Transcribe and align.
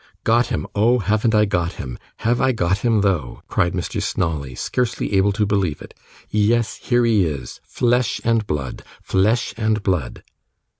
'Got 0.23 0.47
him! 0.47 0.65
Oh, 0.73 0.97
haven't 0.97 1.35
I 1.35 1.45
got 1.45 1.73
him! 1.73 1.95
Have 2.25 2.41
I 2.41 2.53
got 2.53 2.79
him, 2.79 3.01
though?' 3.01 3.43
cried 3.47 3.73
Mr 3.73 4.01
Snawley, 4.01 4.55
scarcely 4.55 5.13
able 5.15 5.31
to 5.33 5.45
believe 5.45 5.79
it. 5.79 5.93
'Yes, 6.31 6.77
here 6.77 7.05
he 7.05 7.23
is, 7.27 7.61
flesh 7.63 8.19
and 8.23 8.47
blood, 8.47 8.83
flesh 9.03 9.53
and 9.57 9.83
blood. 9.83 10.23